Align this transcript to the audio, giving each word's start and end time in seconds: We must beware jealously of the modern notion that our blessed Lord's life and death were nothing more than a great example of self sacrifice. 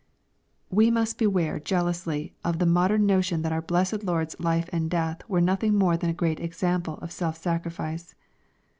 We 0.71 0.89
must 0.89 1.19
beware 1.19 1.59
jealously 1.59 2.33
of 2.43 2.57
the 2.57 2.65
modern 2.65 3.05
notion 3.05 3.43
that 3.43 3.51
our 3.51 3.61
blessed 3.61 4.03
Lord's 4.03 4.35
life 4.39 4.67
and 4.73 4.89
death 4.89 5.21
were 5.29 5.41
nothing 5.41 5.75
more 5.75 5.95
than 5.95 6.09
a 6.09 6.11
great 6.11 6.39
example 6.39 6.95
of 7.03 7.11
self 7.11 7.37
sacrifice. 7.37 8.15